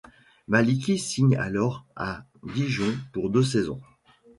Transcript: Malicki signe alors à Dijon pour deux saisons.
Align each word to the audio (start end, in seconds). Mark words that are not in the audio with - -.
Malicki 0.47 0.97
signe 0.97 1.37
alors 1.37 1.85
à 1.95 2.25
Dijon 2.55 2.97
pour 3.13 3.29
deux 3.29 3.43
saisons. 3.43 3.81